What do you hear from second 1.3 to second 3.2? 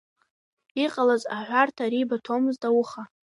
аҳәарҭа рибаҭомызт ауха.